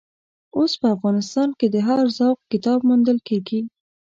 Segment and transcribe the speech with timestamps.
[0.57, 3.61] اوس په افغانستان کې د هر ذوق کتاب موندل کېږي.